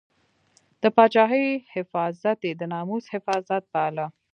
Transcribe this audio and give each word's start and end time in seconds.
د 0.81 0.83
پاچاهۍ 0.95 1.47
حفاظت 1.75 2.39
یې 2.47 2.53
د 2.59 2.61
ناموس 2.73 3.05
حفاظت 3.13 3.63
باله. 3.73 4.05